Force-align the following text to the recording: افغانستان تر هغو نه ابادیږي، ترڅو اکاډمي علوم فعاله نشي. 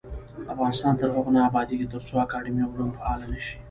افغانستان 0.53 0.93
تر 1.01 1.07
هغو 1.15 1.31
نه 1.35 1.41
ابادیږي، 1.49 1.85
ترڅو 1.93 2.13
اکاډمي 2.25 2.63
علوم 2.69 2.89
فعاله 2.97 3.25
نشي. 3.33 3.55